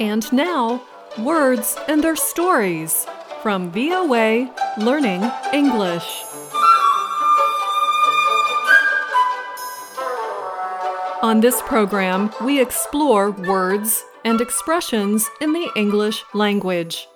[0.00, 0.82] And now,
[1.18, 3.06] words and their stories
[3.42, 6.24] from VOA Learning English.
[11.22, 17.06] On this program, we explore words and expressions in the English language.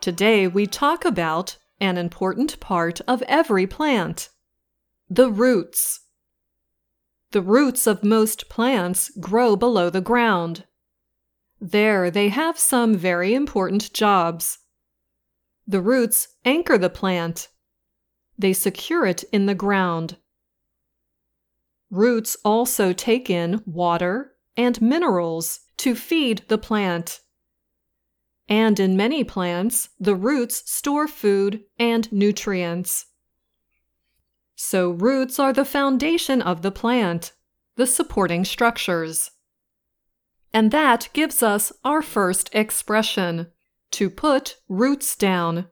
[0.00, 4.28] Today, we talk about an important part of every plant
[5.10, 6.02] the roots.
[7.32, 10.66] The roots of most plants grow below the ground.
[11.60, 14.58] There, they have some very important jobs.
[15.66, 17.48] The roots anchor the plant,
[18.36, 20.16] they secure it in the ground.
[21.90, 27.20] Roots also take in water and minerals to feed the plant.
[28.48, 33.06] And in many plants, the roots store food and nutrients.
[34.56, 37.32] So, roots are the foundation of the plant,
[37.76, 39.30] the supporting structures.
[40.54, 43.48] And that gives us our first expression
[43.90, 45.66] to put roots down.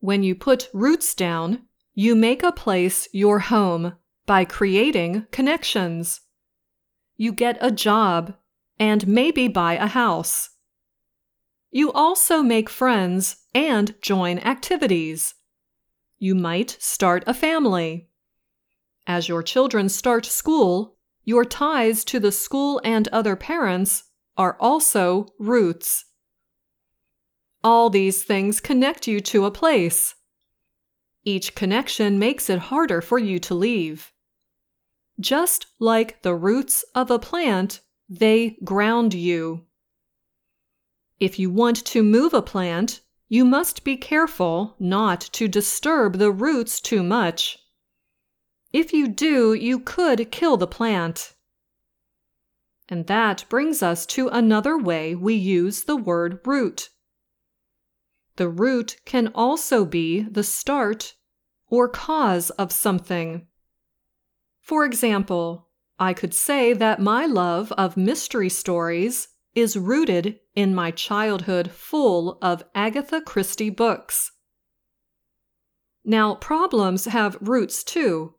[0.00, 1.62] When you put roots down,
[1.94, 3.94] you make a place your home
[4.26, 6.20] by creating connections.
[7.16, 8.34] You get a job
[8.78, 10.50] and maybe buy a house.
[11.70, 15.34] You also make friends and join activities.
[16.18, 18.10] You might start a family.
[19.06, 24.04] As your children start school, your ties to the school and other parents
[24.36, 26.06] are also roots.
[27.62, 30.14] All these things connect you to a place.
[31.24, 34.12] Each connection makes it harder for you to leave.
[35.18, 39.66] Just like the roots of a plant, they ground you.
[41.18, 46.32] If you want to move a plant, you must be careful not to disturb the
[46.32, 47.58] roots too much.
[48.72, 51.34] If you do, you could kill the plant.
[52.88, 56.90] And that brings us to another way we use the word root.
[58.36, 61.14] The root can also be the start
[61.68, 63.46] or cause of something.
[64.60, 65.68] For example,
[65.98, 72.38] I could say that my love of mystery stories is rooted in my childhood full
[72.40, 74.32] of Agatha Christie books.
[76.04, 78.34] Now, problems have roots too.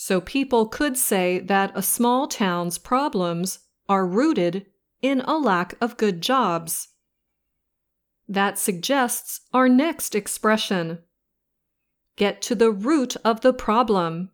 [0.00, 4.66] So people could say that a small town's problems are rooted
[5.02, 6.90] in a lack of good jobs.
[8.28, 11.00] That suggests our next expression
[12.14, 14.30] get to the root of the problem.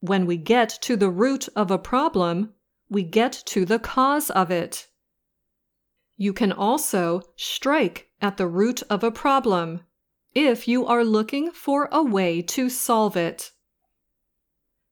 [0.00, 2.54] When we get to the root of a problem,
[2.88, 4.86] we get to the cause of it.
[6.16, 9.80] You can also strike at the root of a problem
[10.34, 13.52] if you are looking for a way to solve it.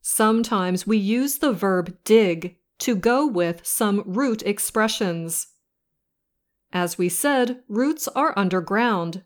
[0.06, 5.46] Sometimes we use the verb dig to go with some root expressions.
[6.74, 9.22] As we said, roots are underground.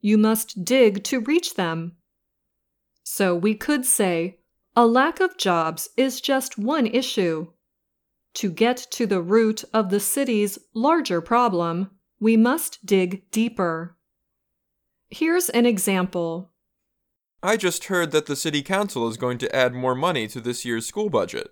[0.00, 1.92] You must dig to reach them.
[3.04, 4.40] So we could say,
[4.74, 7.52] a lack of jobs is just one issue.
[8.34, 11.88] To get to the root of the city's larger problem,
[12.18, 13.96] we must dig deeper.
[15.08, 16.49] Here's an example.
[17.42, 20.64] I just heard that the city council is going to add more money to this
[20.66, 21.48] year's school budget.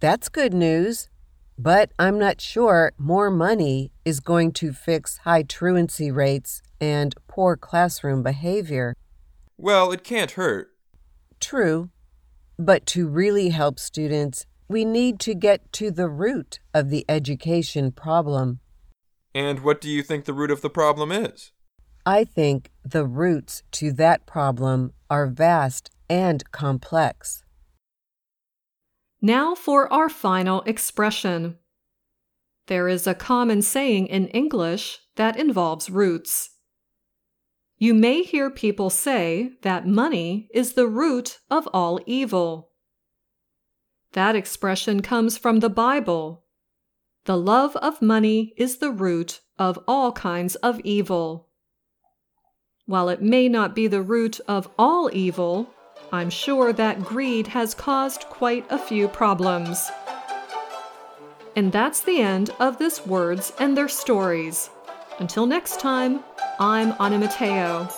[0.00, 1.08] That's good news.
[1.56, 7.56] But I'm not sure more money is going to fix high truancy rates and poor
[7.56, 8.94] classroom behavior.
[9.56, 10.72] Well, it can't hurt.
[11.40, 11.90] True.
[12.58, 17.92] But to really help students, we need to get to the root of the education
[17.92, 18.60] problem.
[19.34, 21.52] And what do you think the root of the problem is?
[22.06, 27.44] I think the roots to that problem are vast and complex.
[29.22, 31.56] Now for our final expression.
[32.66, 36.50] There is a common saying in English that involves roots.
[37.78, 42.70] You may hear people say that money is the root of all evil.
[44.12, 46.44] That expression comes from the Bible.
[47.24, 51.48] The love of money is the root of all kinds of evil.
[52.86, 55.70] While it may not be the root of all evil,
[56.12, 59.90] I'm sure that greed has caused quite a few problems.
[61.56, 64.68] And that's the end of this Words and Their Stories.
[65.18, 66.22] Until next time,
[66.60, 67.88] I'm Anna Matteo.